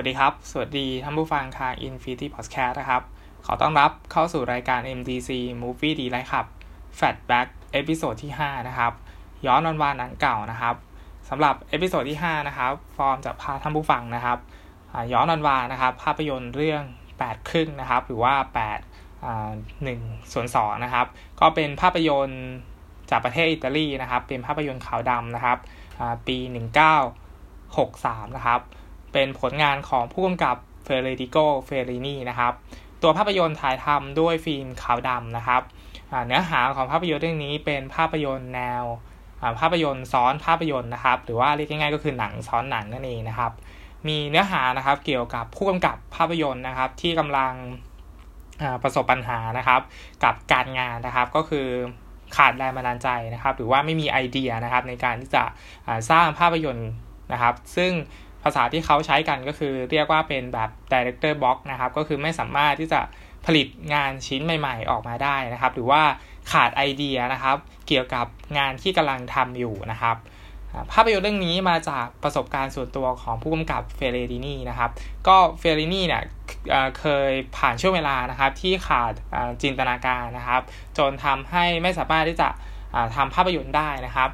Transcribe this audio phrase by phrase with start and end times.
[0.00, 3.02] วัสดีครับ สวัสดีท่านผู้ฟังเครือ Infinity Podcast นะครับ
[3.46, 5.30] ขอต้อนรับเข้าสู่รายการ MDC
[5.62, 6.46] Movie Delight Club
[6.98, 8.92] Flashback episode ที่ 5 นะครับ
[9.46, 10.74] ย้อนวันวานหนังเก่านะครับ
[11.28, 14.38] สำหรับ episode ที่ 5 นะครับ ฟอร์มจะพาท่านผู้ฟังนะครับ
[15.12, 16.82] ย้อนวันวานนะครับ ภาพยนตร์เรื่อง
[17.16, 18.34] 8 ครึ่งนะครับ หรือว่า
[19.14, 21.06] 8 1ส่วน2นะครับ
[21.40, 22.44] ก็เป็นภาพยนตร์
[23.10, 25.58] จากประเทศอิตาลีนะครับ เป็นภาพยนตร์ขาวดำนะครับ
[26.26, 26.36] ปี
[27.36, 28.62] 1963 นะครับ
[29.12, 32.52] เป็นผลงานของผู้กำกับเฟเดริโกเฟลลินีนะครับ
[33.02, 35.62] ตัวภาพยนตร์ถ่ายทำด้วยฟิล์มขาวดำนะครับ
[36.26, 38.84] เนื้อหาของภาพยนตร์เรื่องนี้เป็นภาพยนตร์แนว
[39.60, 43.52] ภาพยนตร์ซ้อนภาพยนตร์นะครับ หรือว่าเรียกง่ายๆก็คือหนังซ้อนหนังนั่นเองนะครับ
[44.08, 47.54] มีเนื้อหานะครับเกี่ยวกับผู้กำกับภาพยนตร์นะครับ ที่กำลัง
[48.82, 49.80] ประสบปัญหานะครับ
[50.24, 51.66] กับการงานนะครับก็คือ
[52.36, 55.44] ขาดแรงบันดาลใจนะครับ หรือว่าไม่มีไอเดียนะครับในการที่จะ
[56.10, 56.90] สร้างภาพยนตร์
[57.32, 57.92] นะครับ ซึ่ง
[58.44, 63.00] ภาษาที่เขาใช้กันก็คือเรียกว่าเป็นแบบ director box นะครับ ก็คือไม่สามารถที่จะ
[63.46, 66.02] ผลิตงานชิ้นใหม่ ๆ ออกมาได้นะครับ หรือว่า
[66.52, 67.56] ขาดไอเดียนะครับ
[67.88, 68.26] เกี่ยวกับ
[68.58, 70.16] งานที่กำลังทำอยู่นะครับ
[70.92, 74.90] ภาพยนตร์เรื่องนี้มาจากประสบการณ์ส่วนตัวของผู้กำกับเฟเรดินีนะครับ
[75.28, 76.22] ก็เฟเรดินีเนี่ย
[76.98, 79.12] เคยผ่านช่วงเวลานะครับที่ขาด
[79.62, 80.62] จินตนาการนะครับ
[80.98, 82.48] จนทำให้ไม่สามารถที่จะ
[83.16, 84.28] ทำภาพยนตร์ได้นะครับ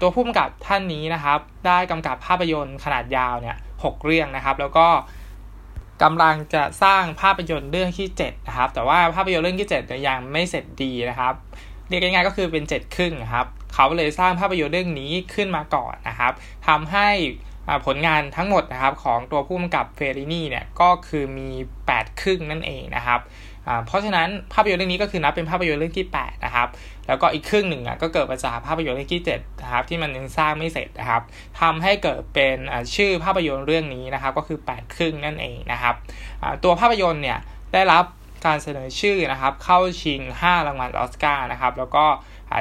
[0.00, 4.86] ตัวผู้กำกับท่านนี้นะครับ ได้กำกับภาพยนตร์ขนาดยาวเนี่ยหเรื่องนะครับ แล้วก็
[6.02, 11.34] กำลังจะสร้างภาพยนตร์เรื่องที่7นะครับ แต่ว่าภาพยนตร์เรื่องที่7เนี่ยยังไม่เสร็จดีนะครับ
[11.88, 16.32] เรียกง่ายๆก็คือเป็น7ครึ่งครับ เขาเลยสร้างภาพยนตร์เรื่องนี้ขึ้นมาก่อนนะครับ
[16.68, 17.08] ทำให้
[17.86, 21.48] ผลงานทั้งหมดนะครับของตัวผู้กำกับเฟรินีเนี่ยก็คือมี
[21.86, 23.20] 8 ครึ่งนั่นเองนะครับ
[23.86, 26.68] เพราะฉะนั้นภาพยนตร์เรื่องนี้ก็คือนับเป็นภาพยนตร์เรื่องที่ 8 นะครับ
[27.06, 31.22] แล้วก็อีกครึ่งหนึ่งอะก็เกิดมาจากภาพยนตร์เรื่องที่7นะครับที่มันยังสร้างไม่เสร็จนะครับ
[31.60, 32.58] ทำให้เกิดเป็น
[32.94, 35.94] ชื่อภาพยนตร์เรื่องนี้นะครับก็คือ 8 ครึ่งนั่นเองนะครับ
[36.64, 37.38] ตัวภาพยนตร์เนี่ย
[37.72, 38.04] ได้รับ
[38.46, 42.06] การเสนอชื่อนะครับเข้าชิง 5 รางวัลออสการ์นะครับแล้วก็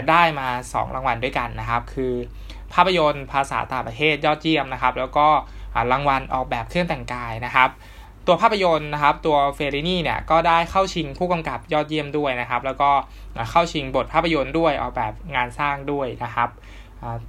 [0.10, 2.14] ได้มา 2 รางวัลด้วยกันนะครับ คือ
[2.74, 5.28] ภาพยนตร์ภาษาต่างประเทศยอดเยี่ยมนะครับ แล้วก็
[5.92, 7.70] รางวัลออกแบบเครื่องแต่งกายนะครับ
[8.28, 12.92] ตัวภาพยนตร์นะครับ ตัวเฟรรินี่เนี่ยก็ได้เข้าชิงผู้กำกับยอดเยี่ยมด้วยนะครับ แล้วก็
[13.52, 16.50] เข้าชิงบทภาพยนตร์ด้วยออกแบบงานสร้างด้วยนะครับ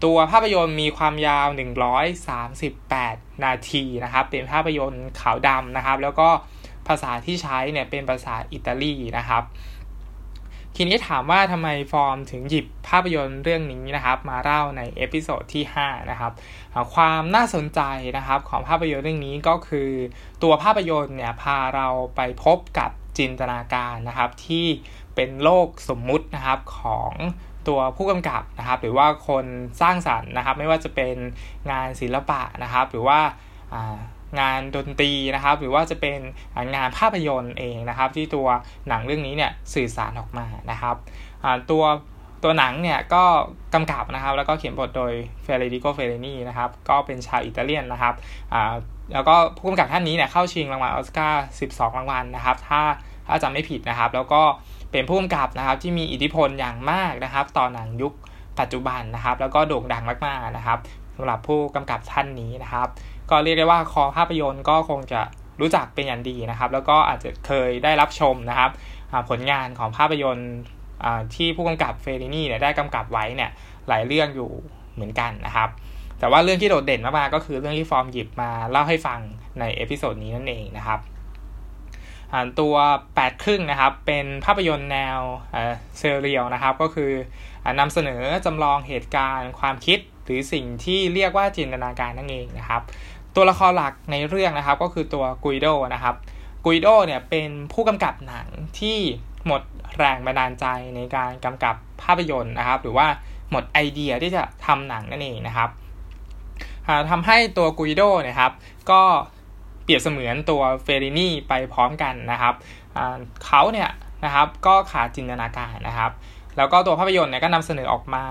[0.05, 1.49] ตัวภาพยนตร์มีความยาว
[2.47, 6.29] 138 นาทีนะครับ เป็นภาพยนตร์ขาวดำนะครับ แล้วก็
[6.89, 9.43] ภาษาที่ใช้เนี่ยเป็นภาษาอิตาลีนะครับ
[10.77, 16.33] ทีนี้ถามว่าทำไมฟอร์มถึงหยิบภาพยนตร์เรื่องนี้นะครับ มาเล่าใน episode ที่ 5 นะครับ
[16.95, 17.81] ความน่าสนใจ
[18.17, 19.91] นะครับของภาพยนตร์เรื่องนี้ก็คือ
[20.43, 24.67] ตัวภาพยนตร์เนี่ยพาเราไปพบกับจินตนาการนะครับที่
[25.15, 27.13] เป็นโลกสมมุตินะครับของ
[27.69, 29.45] ตัวผู้กำกับนะครับ หรือว่าคน
[29.81, 31.17] สร้างสรรค์นะครับ ไม่ว่าจะเป็น
[31.71, 33.21] งานศิลปะนะครับ หรือว่า
[34.41, 36.19] งานดนตรีนะครับ หรือว่าจะเป็น
[36.77, 38.47] งานภาพยนตร์เองนะครับ ที่ตัว
[38.89, 40.97] หนังเรื่องนี้เนี่ยสื่อสารออกมานะครับ
[41.71, 41.85] ตัว
[42.45, 43.25] ตัวหนังเนี่ยก็
[43.75, 48.15] กำกับนะครับ แล้วก็เขียนบทโดยเฟเดริโกเฟลลินีนะครับ ก็เป็นชาวอิตาเลียนนะครับ
[49.13, 52.83] แล้วก็ผู้กำกับท่านนี้เนี่ยเข้าชิงรางวัลออสการ์ 12 รางวัลนะครับ ถ้า
[53.27, 54.43] ถ้าจำไม่ผิดนะครับ แล้วก็
[54.93, 58.13] เป็นผู้กำกับนะครับที่มีอิทธิพลอย่างมากนะครับ ต่อหนังยุค
[58.61, 60.79] ปัจจุบันนะครับ แล้วก็โด่งดังมากๆนะครับ
[61.21, 62.89] สำหรับผู้กำกับท่านนี้นะครับ
[63.31, 65.21] ก็เรียกได้ว่าคอภาพยนตร์ก็คงจะ
[65.61, 68.71] รู้จักเป็นอย่างดีนะครับ แล้วก็อาจจะเคยได้รับชมนะครับ
[69.29, 70.53] ผลงานของภาพยนตร์
[71.35, 73.51] ที่ผู้กำกับเฟลลินีเนี่ยได้กำกับไว้เนี่ย
[73.89, 74.51] หลายเรื่องอยู่
[74.95, 75.69] เหมือนกันนะครับ
[76.19, 79.21] แต่ว่าเรื่องที่โดดเด่นมากๆก็คือเรื่องที่ฟอร์มหยิบมาเล่าให้ฟัง
[79.61, 81.01] ใน episode นี้นั่นเองนะครับ
[82.61, 82.75] ตัว
[83.15, 85.19] 8ครึ่งนะครับเป็นภาพยนตร์แนว
[85.99, 87.11] surreal นะครับ ก็คือ
[87.81, 89.99] นำเสนอจำลองเหตุการณ์ความคิด
[90.31, 92.83] รือสิ่งที่เรียกว่าจินตนาการนั่นเองนะครับ
[93.37, 96.15] ตัวละครหลักในเรื่องนะครับก็คือตัวกุยโดนะครับ
[96.65, 98.47] กุยโดเนี่ยเป็นผู้กำกับหนัง
[98.79, 98.99] ที่
[99.47, 99.63] หมด
[99.99, 100.67] แรงบันดาลใจ
[100.97, 103.07] ในการกำกับภาพยนตร์นะครับ หรือว่า
[103.51, 105.71] หมดไอเดียที่จะทำหนังนั่นเองนะครับ
[107.11, 108.53] ทำให้ตัวกุยโดเนี่ยครับ
[108.91, 109.03] ก็
[109.83, 112.55] เปรียบเสมือนตัวเฟรินี่ไปพร้อมกันนะครับ
[113.47, 113.91] เขาเนี่ย
[114.25, 116.11] นะครับก็ขาดจินตนาการนะครับ
[116.61, 118.25] แล้วก็ตัวภาพยนตร์เนี่ยก็นำเสนอออกมา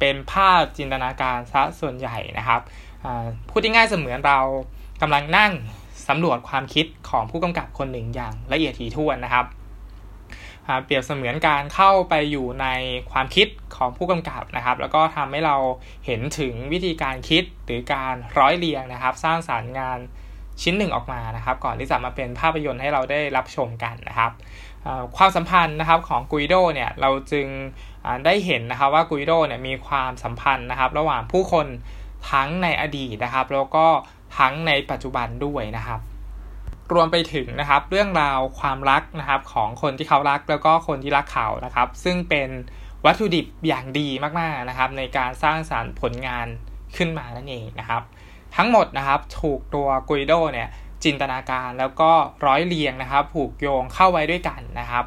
[0.00, 2.60] เป็นภาพจินตนาการซะส่วนใหญ่นะครับ
[3.50, 4.40] พูดง่ายๆเสมือนเรา
[5.02, 5.52] กำลังนั่ง
[6.08, 9.46] สำรวจความคิดของผู้กำกับคนหนึ่งอย่างละเอียดถี่ถ้วนนะครับ
[10.84, 12.66] เปรียบเสมือนการเข้าไปอยู่ใน
[13.10, 15.56] ความคิดของผู้กำกับนะครับ แล้วก็ทำให้เรา
[16.06, 19.98] เห็นถึงวิธีการคิดหรือการร้อยเรียงนะครับ สร้างสารรค์งาน
[20.62, 24.30] ชิ้นหนึ่งออกมานะครับ ก่อนที่จะมาเป็นภาพยนตร์ให้เราได้รับชมกันนะครับ
[25.16, 27.46] ความสัมพันธ์นะครับของกุยโดเนี่ยเราจึง
[28.24, 31.66] ได้เห็นนะครับว่ากุยโดเนี่ยมีความสัมพันธ์นะครับ ระหว่างผู้คน
[32.30, 33.86] ทั้งในอดีตนะครับ แล้วก็
[34.38, 36.00] ทั้งในปัจจุบันด้วยนะครับ
[36.92, 42.48] รวมไปถึงนะครับเรื่องราวความรักนะครับของคนที่เขารักแล้วก็คนที่รักเขานะครับ ซึ่งเป็น
[43.04, 44.08] วัตถุดิบอย่างดี
[44.40, 46.46] มากๆนะครับ ในการสร้างสารรค์ผลงาน
[46.96, 48.02] ขึ้นมานั่นเองนะครับ
[48.56, 50.68] ทั้งหมดนะครับถูกตัวกุยโดเนี่ย
[51.06, 52.10] จินตนาการแล้วก็
[52.46, 55.04] ร้อยเรียงนะครับ ผูกโยงเข้าไว้ด้วยกันนะครับ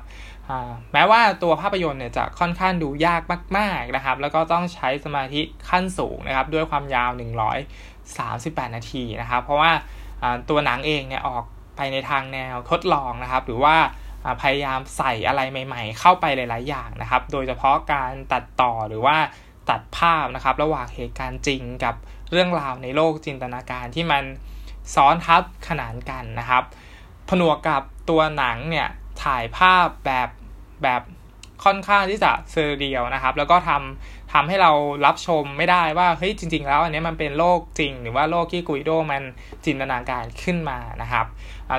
[0.93, 3.21] แม้ว่าตัวภาพยนตร์เนี่ยจะค่อนข้างดูยาก
[3.57, 7.11] มาก ๆนะครับ แล้วก็ต้องใช้สมาธิขั้นสูงนะครับ ด้วยความยาว
[7.93, 9.71] 138 นาทีนะครับ เพราะว่า
[10.49, 11.43] ตัวหนังเองเนี่ยออก
[11.75, 13.75] ไปในทางแนวทดลองนะครับ หรือว่า
[14.41, 19.17] พยายามใส่อะไรใหม่ ๆ เข้าไปหลาย ๆ อย่างนะครับ โดยเฉพาะการตัดต่อหรือว่า
[19.69, 21.95] ตัดภาพนะครับ ระหว่างเหตุการณ์จริงกับ
[22.31, 24.23] เรื่องราวในโลกจินตนาการที่มัน
[24.95, 26.63] ซ้อนทับขนานกันนะครับ
[27.29, 28.87] ผนวกกับตัวหนังเนี่ย
[29.23, 30.29] ถ่ายภาพแบบ
[30.83, 31.01] แบบ
[31.63, 34.71] ค่อนข้างที่จะเซอร์เรียลนะครับ แล้วก็ทำทำให้เรา
[35.05, 39.23] รับชมไม่ได้ว่าเฮ้ยจริง ๆ แล้วอันนี้มันเป็นโลกจริง หรือว่าโลกที่กุยโดมัน
[39.65, 41.25] จินตนาการขึ้นมานะครับ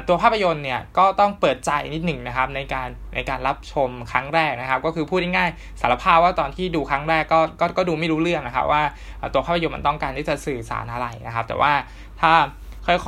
[0.09, 8.83] ตัวภาพยนตร์เนี่ยก็ต้องเปิดใจนิดหนึ่งนะครับในการในการรับชมครั้งแรกนะครับ ก็คือพูดง่ายๆสารภาพว่าตอนที่ดูครั้งแรกก็ก็ก็ดูไม่รู้เรื่องนะครับว่า
[9.33, 11.73] ตัวภาพยนตร์มันต้องการที่จะสื่อสารอะไรนะครับ แต่ว่า
[12.21, 12.33] ถ้า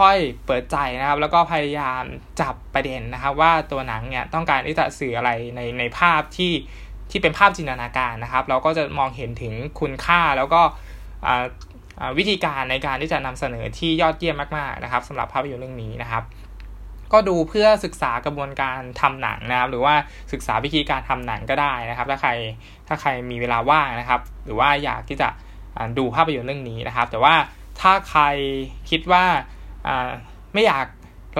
[0.01, 2.03] ค่อยๆ เปิดใจนะครับ แล้วก็พยายาม
[2.41, 6.53] จับประเด็นนะครับ ว่าตัวหนังเนี่ยต้องการที่จะสื่ออะไรในในภาพที่
[7.11, 10.63] ที่เป็นภาพจินตนาการนะครับ เราก็จะมองเห็นถึงคุณค่าแล้วก็
[12.19, 16.23] วิธีการในการที่จะนำเสนอที่ยอดเยี่ยมมากๆนะครับสำหรับภาพยนตร์เรื่องนี้นะครับ
[17.13, 19.95] ก็ดูเพื่อศึกษากระบวนการทำหนังนะครับ หรือว่า
[20.33, 22.31] ศึกษาวิธีการทำหนังก็ได้นะครับ ถ้าใคร
[22.89, 25.29] ถ้าใครมีเวลาว่างนะครับ หรือว่าอยากที่จะ
[25.99, 27.35] ดูภาพยนตร์เรื่องนี้นะครับ แต่ว่า
[27.81, 28.23] ถ้าใคร
[28.91, 29.25] คิดว่า
[30.55, 30.87] ไม่อยาก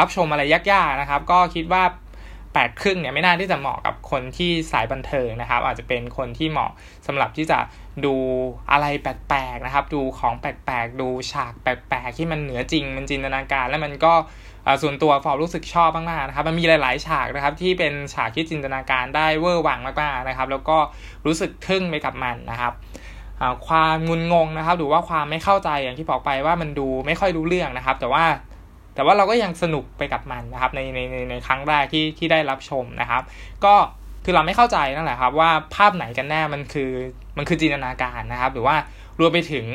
[0.01, 1.83] รับชมอะไรยากๆนะครับ ก็คิดว่า
[2.55, 6.71] แปดครึ่งเนี่ยไม่น่าที่จะเหมาะกับคนที่สายบันเทิงนะครับ อาจจะเป็นคนที่เหมาะ
[7.07, 7.59] สำหรับที่จะ
[8.05, 8.15] ดู
[8.71, 14.13] อะไรแปลกๆนะครับ ดูของแปลกๆดูฉากแปลกๆที่มันเหนือจริงมันจินตนาการ แล้วมันก็
[14.83, 20.79] ส่วนตัวฟอร์รู้สึกชอบมากๆนะครับ มันมีหลาย ๆ ฉากนะครับที่เป็นฉากที่จินตนาการได้เวอร์วังมากๆนะครับ แล้วก็
[21.27, 22.73] รู้สึกทึ่งไปกับมันนะครับ
[23.67, 28.25] ความงุนงงนะครับ หรือว่าความไม่เข้าใจอย่างที่บอกไปว่ามันดูไม่ค่อยรู้เรื่องนะครับ แต่ว่า
[28.95, 33.23] แต่ว่าเราก็ยังสนุกไปกับมันนะครับในในในในครั้งแรกที่ที่ได้รับชมนะครับ
[33.65, 33.75] ก็
[34.25, 36.91] คือเราไม่เข้าใจนั่นแหละครับว่าภาพไหนกันแน่มันคือ
[37.37, 38.77] มันคือจินตนาการนะครับ หรือว่า
[39.21, 39.67] รวมไปถึง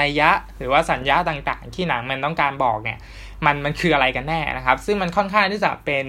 [0.00, 2.98] นัยยะหรือว่าสัญญาต่างๆ ที่หนังมันต้องการบอกเนี่ย
[3.46, 6.06] มันมันคืออะไรกันแน่นะครับ ซึ่งมันค่อนข้างที่จะเป็น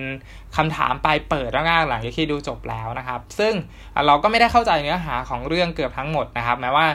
[0.58, 3.54] คำถามปลายเปิดมากหลังจากที่ดูจบแล้วนะครับ ซึ่ง
[4.08, 6.86] เราก็ไม่ได้เข้าใจเนื้อหาของเรื่องเกือบทั้งหมดนะครับ แม้ว่า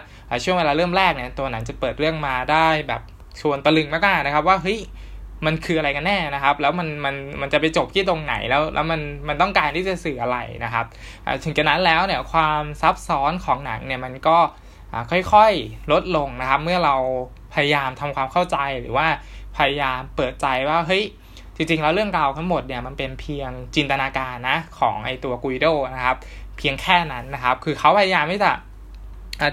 [0.45, 3.03] ช่วงเวลาเริ่มแรกเนี่ยตัวหนังจะเปิดเรื่องมาได้แบบ
[3.41, 4.79] ชวนตะลึงมากๆนะครับ ว่าเฮ้ย
[5.47, 10.87] มันคืออะไรกันแน่นะครับ แล้วมันมันมันจะไปจบที่ตรงไหนแล้ว แล้วมันมันต้องการที่จะสื่ออะไรนะครับ
[11.45, 14.39] ถึงกระนั้นแล้วเนี่ยความซับซ้อนของหนังเนี่ยมันก็
[15.11, 16.97] ค่อยๆลดลงนะครับ เมื่อเรา
[17.55, 19.07] พยายามทำความเข้าใจหรือว่า
[19.57, 21.05] พยายามเปิดใจว่าเฮ้ย
[21.57, 26.17] จริงๆ แล้วเรื่องราวทั้งหมดเนี่ยมันเป็นเพียงจินตนาการนะของไอตัวกุยโดนะครับ
[26.59, 28.53] เพียงแค่นั้นนะครับ คือเขาพยายามที่จะ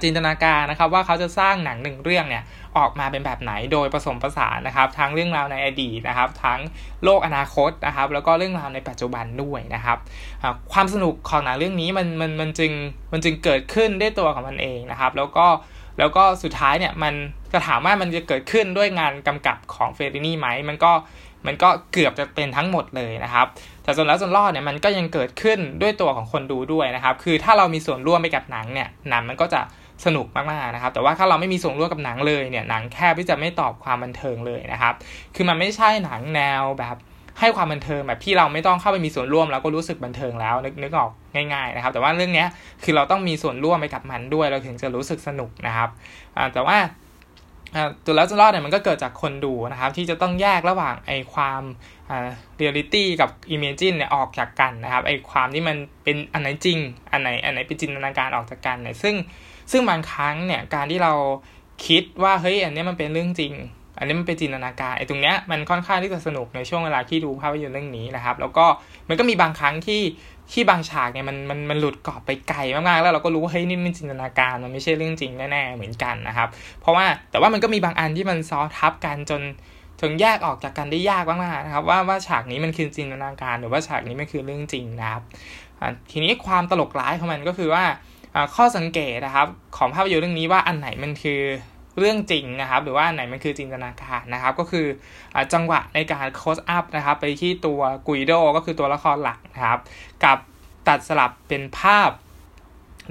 [0.03, 2.43] จินตนาการนะครับว่าเขาจะสร้างหนังหนึ่งเรื่องเนี่ย
[2.77, 6.59] ออกมาเป็นแบบไหนโดยผสมผสานนะครับ ทั้งเรื่องราวในอดีตนะครับ ทั้ง
[7.03, 9.97] โลกอนาคตนะครับ แล้วก็เรื่องราวในปัจจุบันด้วยนะครับ
[10.73, 12.71] ความสนุกของหนังเรื่องนี้มันมันมันจึง
[13.11, 15.47] มันจึงเกิดขึ้นด้วยตัวของมันเองนะครับ แล้วก็
[15.99, 17.13] แล้วก็สุดท้ายเนี่ยมัน
[17.53, 20.91] จะถามว่ามันจะเกิดขึ้นด้วยงานกำกับของเฟรินี่ไหมมันก็
[21.47, 23.47] มันก็เกือบจะเป็นทั้งหมดเลยนะครับ
[23.83, 29.61] แต่ส่วนแล้วส่วนรอดเนี่ยมันก็ยังเกิดขึ้นด้วยตัวของคนดูด้วยนะครับ คือถ้าเรามีส่วนร่วมไปกับหนังเนี่ยหนังมันก็จะ
[30.05, 34.93] สนุกมากๆนะครับ แต่ว่าถ้าเราไม่มีส่วนร่วมกับหนังเลยเนี่ยหนังแค่ที่จะไม่ตอบความบันเทิงเลยนะครับ
[35.35, 36.95] คือมันไม่ใช่หนังแนวแบบ
[37.39, 41.11] ให้ความบันเทิงแบบที่เราไม่ต้องเข้าไปมีส่วนร่วมแล้วก็รู้สึกบันเทิงแล้วนึกนึกออก
[41.53, 42.45] ง่ายๆนะครับ แต่ว่าเรื่องนี้
[42.83, 45.89] คือเราต้องมีส่วนร่วมไปกับมันด้วย เราถึงจะรู้สึกสนุกนะครับ
[46.53, 46.77] แต่ว่า
[48.05, 51.61] ตัวแล้วจะรอดเนี่ยมันก็เกิดจากคนดูนะครับ ที่จะต้องแยกระหว่างไอ้ความ
[52.57, 56.79] เรียลิตี้กับ imagine เนี่ยออกจากกันนะครับไอ้ความที่มันเป็นอันไหนจริง
[57.11, 59.15] อันไหนอันไหนเป็นจินตนาการออกจากกันเนี่ยซึ่ง
[59.71, 61.13] ซึ่งบางครั้งเนี่ยการที่เรา
[61.87, 63.53] คิดว่าเฮ้ยอันนี้มันเป็นเรื่องจริง
[63.97, 68.65] อันนี้มันเป็นจินตนาการไอ้ตรงเนี้ยมันค่อนข้างที่จะสนุกในช่วงเวลาที่ดูภาพยนตร์เรื่องนี้นะครับ แล้วก็
[69.09, 70.01] มันก็มีบางครั้งที่
[70.53, 76.49] ที่บางฉากเนี่ยมันมันมันหลุดกรอบไปไกลมากๆแล้วเราก็รู้ว่าเฮ้ยนี่มันจินตนาการมันไม่ใช่เรื่องจริงแน่ๆเหมือนกันนะครับ
[76.81, 79.41] เพราะว่าแต่ว่ามันก็มีบางอันที่มันซ้อทับกันจน
[80.01, 85.23] จนแยกออกจากกันได้ยากมากๆนะครับ ว่าว่าฉากนี้มันคือจินตนาการหรือว่าฉากนี้มันคือเรื่องจริงนะครับ
[86.11, 87.83] ทีนี้ความตลกร้ายของมันก็คือว่า
[88.55, 89.47] ข้อสังเกตนะครับ
[89.77, 91.41] ของภาพยนตร์เรื่องนี้ว่าอันไหนมันคือ
[91.99, 94.85] เรื่องจริงนะครับ หรือว่าไหนมันคือจินตนาการนะครับ ก็คือ
[95.35, 99.79] อจังหวะในการโคสอัพนะครับ ไปที่ตัวกุยโดก็คือตัวละครหลักนะครับ
[100.23, 100.37] กับ
[100.87, 102.09] ตัดสลับเป็นภาพ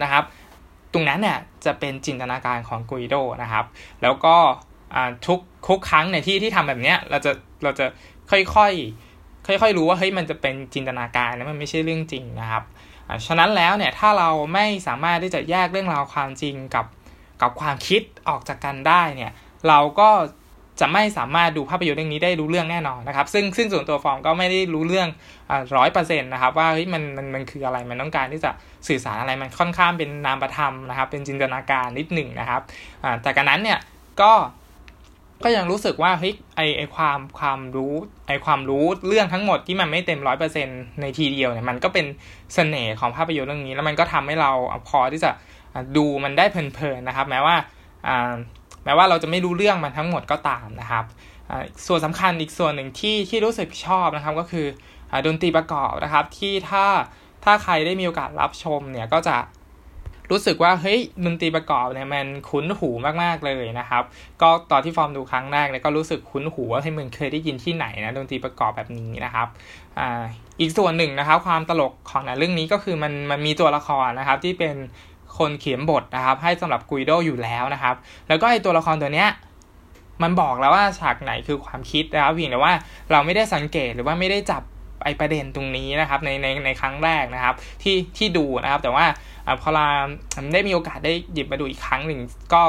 [0.03, 0.25] นะครับ
[0.93, 3.65] ตรงนั้นเนี่ยจะเป็นจินตนาการของกุยโดนะครับ
[4.03, 4.37] แล้วก็
[5.27, 7.87] ทุกทุกครั้งในที่ที่ทำแบบเนี้ยเราจะเราจะ
[8.31, 12.63] ค่อยๆค่อยๆรู้ว่าเฮ้ยมันจะเป็นจินตนาการนะมันไม่ใช่เรื่องจริงนะครับ
[13.27, 16.87] ฉะนั้นแล้วเนี่ยถ้าเราไม่สามารถที่จะแยกเรื่องราวความจริงกับ
[17.43, 19.33] กับความคิดออกจากกันได้เนี่ย
[19.69, 20.11] เราก็
[20.81, 25.09] จะไม่สามารถดูภาพยนตร์เรื่องนี้ได้รู้เรื่องแน่นอนนะครับ ซึ่งซึ่งส่วนตัวฟอร์มก็ไม่ได้รู้เรื่อง
[25.77, 28.51] ร้อยเปอร์เซ็นต์นะครับว่าเฮ้ยมันมันมันคืออะไรมันต้องการที่จะ
[28.89, 32.63] สื่อสารอะไรมันค่อนข้างเป็นนามธรรมนะครับ เป็นจินตนาการนิดหนึ่งนะครับ
[33.23, 33.79] แต่กันนั้นเนี่ย
[34.21, 34.33] ก็
[35.45, 37.95] ก็ยังรู้สึกว่าเฮ้ยไอไอความความรู้
[38.29, 40.69] ไอความรู้เรื่องทั้งหมดที่มันไม่เต็มร้อยเปอร์เซ็น
[41.01, 42.07] ในทีเดียวเนี่ยมันก็เป็น
[42.55, 44.51] เสน่ห์ของภาพยนตร์เรื่องนี้ แล้วมันก็ทำให้เรา
[44.89, 45.31] พอที่จะ
[45.97, 47.57] ดูมันได้เพลินๆนะครับ แม้ว่า
[48.85, 51.05] แม้ว่าเราจะไม่รู้เรื่องมันทั้งหมดก็ตามนะครับ
[51.87, 54.67] ส่วนสำคัญอีกส่วนหนึ่งที่ที่รู้สึกชอบนะครับก็คือ
[55.27, 56.85] ดนตรีประกอบนะครับ ที่ถ้า
[57.45, 59.37] ถ้าใครได้มีโอกาสรับชมเนี่ยก็จะ
[60.31, 62.91] รู้สึกว่าเฮ้ยดนตรีประกอบเนี่ยมันคุ้นหู
[63.23, 64.03] มากๆเลยนะครับ
[64.43, 69.47] ก็ตอนที่ฟอร์มดูครั้งแรกเนี่ยก็รู้สึกคุ้นหูว่าให้มึงเคยได้ยินที่ไหนนะดนตรีประกอบแบบนี้นะครับ
[69.99, 70.23] อ่า
[70.61, 74.77] อีกส่วนหนึ่งนะครับ ความตลกของหนังเรื่องนี้ก็คือมันมันมีตัวละครนะครับที่เป็น
[75.43, 77.95] คนเขียนบทนะครับ ให้สำหรับกุยโดอยู่แล้วนะครับ
[78.29, 79.29] แล้วก็ไอตัวละครตัวเนี้ย
[80.23, 82.75] มันบอกแล้วว่าฉากไหนคือความคิดนะครับเพียงแต่ว่า
[83.11, 84.63] เราไม่ได้สังเกตหรือว่าไม่ได้จับ
[85.05, 89.07] ไอประเด็นตรงนี้นะครับในในในครั้งแรกนะครับ ที่ที่ดูนะครับ แต่ว่า
[89.63, 89.87] พอเรา
[90.53, 92.21] ได้มีโอกาสได้หยิบมาดูอีกครั้งหนึ่ง
[92.53, 92.63] ก็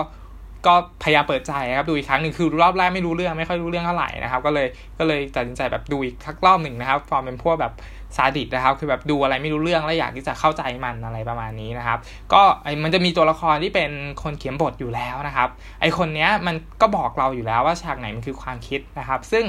[0.68, 4.68] ก็พยายามเปิดใจครับดูอีกครั้งหนึ่งคือรอบแรกไม่รู้เรื่องไม่ค่อยรู้เรื่องเท่าไหร่นะครับก็เลย
[5.00, 7.74] ก็เลยตัดสินใจแบบดูอีกสักรอบหนึ่งนะครับฟอร์มเป็นพวกแบบ
[8.16, 12.00] ซาดิสนะครับคือแบบดูอะไรไม่รู้เรื่องแล้วอยากที่จะเข้าใจมันอะไรประมาณนี้นะครับ
[12.34, 13.92] ก็ไอมันจะมีตัวละครที่เป็น
[14.24, 15.50] คนเขียนบทอยู่แล้วนะครับ
[15.82, 19.46] ไอคนเนี้ยมันก็บอกเราอยู่แล้วว่าฉากไหนมันคือความคิดนะครับ ซึ่ง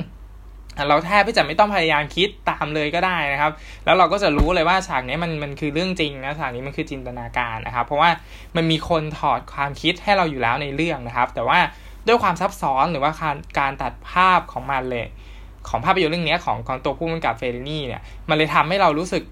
[0.88, 3.52] เราแทบไม่จะไม่ต้องพยายามคิดตามเลยก็ได้นะครับ
[3.84, 8.10] แล้วเราก็จะรู้เลยว่าฉากนี้มันมันคือเรื่องจริงนะฉากนี้มันคือจินตนาการนะครับ เพราะว่า
[8.56, 11.58] มันมีคนถอดความคิดให้เราอยู่แล้วในเรื่องนะครับ แต่ว่า
[12.06, 15.06] ด้วยความซับซ้อนหรือว่าการการตัดภาพของมันเลย
[15.68, 19.22] ของภาพยนตร์เรื่องนี้ของของตัวผู้กำกับเฟรนี่เนี่ยมันเลยทำให้เรารู้สึก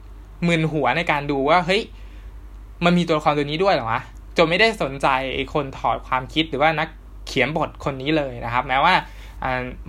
[0.48, 1.82] มึนหัวในการดูว่าเฮ้ย
[2.84, 4.00] มันมีตัวละครตัวนี้ด้วยเหรอวะ
[4.36, 6.88] จนไม่ได้สนใจไอ้คนถอดความคิดหรือว่านัก
[7.26, 8.94] เขียนบทคนนี้เลยนะครับ แม้ว่า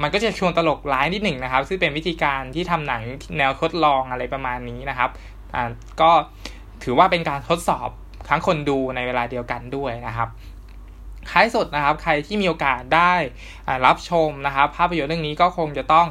[0.01, 3.01] มันก็จะชวนตลกร้ายนิดหนึ่งนะครับ ซึ่งเป็นวิธีการที่ทำหนัง
[3.37, 5.09] แนวทดลองอะไรประมาณนี้นะครับ
[6.01, 6.11] ก็
[6.83, 7.89] ถือว่าเป็นการทดสอบ
[8.29, 10.29] ทั้งคนดูในเวลาเดียวกันด้วยนะครับ
[11.29, 13.13] ท้ายสุดนะครับ ใครที่มีโอกาสได้
[13.85, 16.07] รับชมนะครับ ภาพยนตร์เรื่องนี้ก็คงจะต้อง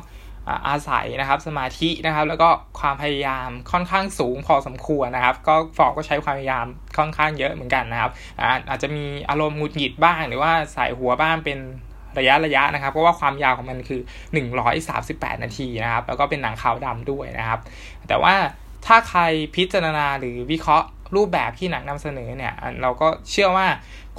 [0.69, 2.49] อาศัยนะครับสมาธินะครับ แล้วก็
[2.81, 8.11] ความพยายามค่อนข้างสูงพอสมควรนะครับ ก็ฟอกก็ใช้ความพยายามค่อนข้างเยอะเหมือนกันนะครับ
[8.71, 11.59] อาจจะมีอารมณ์หงุดหงิดบ้าง หรือว่าใส่หัวบ้างเป็น
[12.19, 14.00] ระยะระยะนะครับเพราะว่าความยาวของมันคือ
[14.73, 17.61] 138 นาทีนะครับแล้วก็เป็นหนังขาวดำด้วยนะครับ
[18.09, 18.35] แต่ว่า
[18.87, 19.21] ถ้าใคร
[19.57, 23.66] พิจารณาหรือวิเคราะห์รูปแบบที่หนังนำเสนอเนี่ยเราก็เชื่อว่า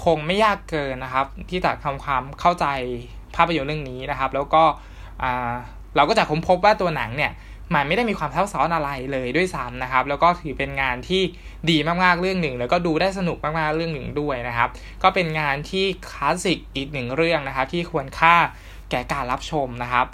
[0.04, 2.66] คงไม่ยากเกินนะครับ ที่จะทำความเข้าใจ
[3.36, 4.64] ภาพยนตร์เรื่องนี้นะครับ แล้วก็
[5.96, 7.32] เราก็จะค้นพบว่าตัวหนังเนี่ย
[7.74, 11.22] มันไม่ได้มีความซับซ้อนอะไรเลยด้วยซ้ำนะครับ แล้วก็ถือเป็นงานที่
[11.70, 14.70] ดีมากๆเรื่องหนึ่ง แล้วก็ดูได้สนุกมากๆเรื่องหนึ่งด้วยนะครับ
[15.04, 18.36] ก็เป็นงานที่คลาสสิกอีกหนึ่งเรื่องนะครับ ที่ควรค่า
[18.92, 20.06] แก่การรับชมนะครับ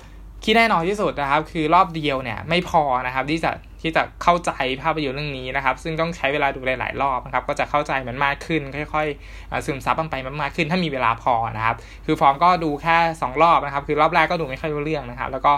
[0.43, 8.61] ที่แน่นอนที่สุดนะครับ คือรอบเดียวเนี่ยไม่พอนะครับที่จะ ที่จะเข้าใจภาพยนตร์เรื่องนี้นะครับ ซึ่งต้องใช้เวลาดูหลาย ๆ รอบนะครับ ก็จะเข้าใจมันมากขึ้น
[8.93, 15.53] ค่อยๆซึมซับมันไปมากขึ้น ถ้ามีเวลาพอนะครับ คือฟอร์มก็ดูแค่ 2 รอบนะครับ คือรอบแรกก็ดูไม่ค่อยรู้เรื่องนะครับ แล้วก็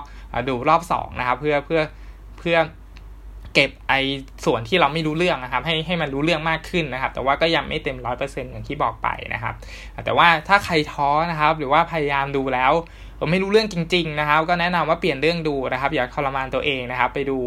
[0.49, 1.81] ดูรอบ2นะครับ เพื่อเพื่อ
[2.39, 2.57] เพื่อ
[3.55, 3.99] เก็บไอ้
[4.45, 9.53] ส่วนที่เราไม่รู้เรื่องนะครับ ให้ให้มันรู้เรื่องมากขึ้นนะครับ แต่ว่าก็ยังไม่เต็มร้อยเปอร์เซ็นต์อย่างที่บอกไปนะครับ
[10.05, 12.71] แต่ว่าถ้าใครท้อนะครับ หรือว่าพยายามดูแล้ว
[13.23, 17.37] ผมไม่รู้เรื่องจริง ๆ นะครับ ก็แนะนำว่าเปลี่ยนเรื่องดูนะครับ อย่าทรมานตัวเองนะครับ ไปดู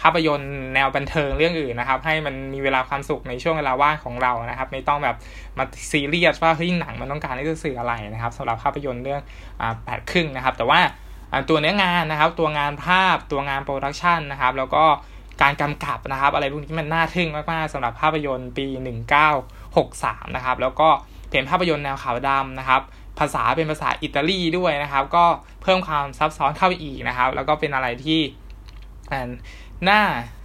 [0.00, 5.16] ภาพยนตร์แนวบันเทิงเรื่องอื่นนะครับ ให้มันมีเวลาความสุขในช่วงเวลาว่างของเรานะครับ ไม่ต้องแบบ
[5.58, 9.20] มาซีเรียสว่าเฮ้ยหนังมันต้องการที่จะสื่ออะไรนะครับสำหรับภาพยนตร์เรื่อง
[9.60, 10.80] อ่าแปดครึ่งนะครับ แต่ว่า
[11.48, 14.84] ตัวเนื้องานนะครับ ตัวงานภาพตัวงาน production นะครับ แล้วก็
[15.42, 18.66] การกำกับนะครับ อะไรพวกนี้มันน่าทึ่งมากๆสำหรับภาพยนตร์ปี
[19.50, 20.88] 1963 นะครับ แล้วก็
[21.30, 22.82] เป็นภาพยนตร์แนวขาวดำนะครับ
[23.18, 25.24] ภาษาเป็นภาษาอิตาลีด้วยนะครับ ก็
[25.62, 28.20] เพิ่มความซับซ้อนเข้าไปอีกนะครับ แล้วก็เป็นอะไรที่
[29.88, 30.02] น่า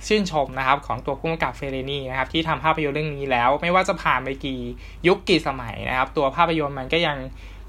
[0.07, 4.59] ชื่นชมนะครับของตัวผู้กำกับเฟเรนีนะครับที่ทำภาพยนตร์เรื่องนี้แล้ว ไม่ว่าจะผ่านไปกี่
[5.07, 7.17] ยุคกี่สมัยนะครับ ตัวภาพยนตร์มันก็ยัง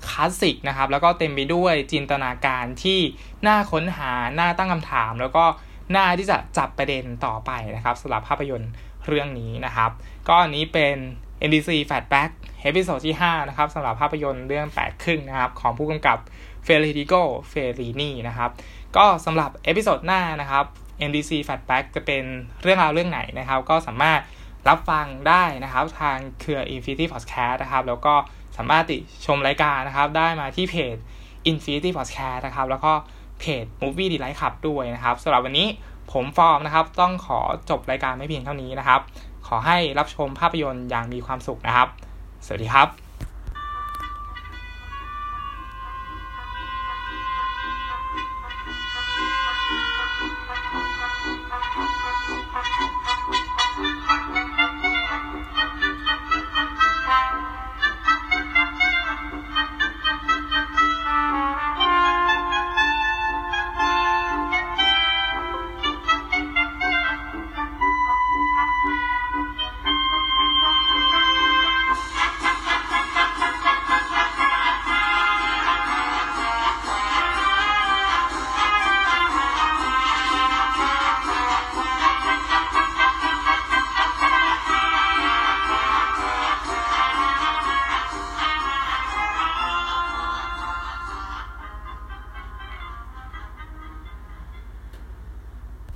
[0.08, 2.98] คลาสสิกนะครับ แล้วก็เต็มไปด้วยจินตนาการที่
[3.46, 5.44] น่าค้นหาน่าตั้งคำถาม แล้วก็
[5.96, 8.70] น่าที่จะจับประเด็นต่อไปนะครับสำหรับภาพยนตร์
[9.06, 9.90] เรื่องนี้นะครับ
[10.28, 10.96] ก็อันนี้เป็น
[11.46, 12.30] NDC Fatback
[12.62, 16.18] เอพิโซดที่ 5 นะครับสำหรับภาพยนตร์เรื่อง8ครึ่งนะครับ ของผู้กำกับ
[16.64, 17.14] เฟเดริโก
[17.48, 18.50] เฟลลินีนะครับ
[18.96, 20.64] ก็สำหรับ episode หน้านะครับ
[21.08, 22.24] MDC Flashback จะเป็น
[22.62, 24.20] เรื่องราวเรื่องไหนนะครับ ก็สามารถ
[24.68, 28.14] รับฟังได้นะครับ ทางเครือ Infinity Podcast นะครับ แล้วก็
[28.56, 30.96] สามารถติชมรายการนะครับ ได้มาที่เพจ
[31.50, 32.92] Infinity Podcast นะครับ แล้วก็
[33.40, 35.68] เพจ Movie Delight Club ด้วยนะครับสำหรับวันนี้
[36.12, 39.00] ผมฟอร์มนะครับ ต้องขอจบรายการไม่เพียงเท่านี้นะครับ
[39.46, 41.88] ขอให้รับชมภาพยนตร์อย่างมีความสุขนะครับ
[42.46, 43.09] สวัสดีครับ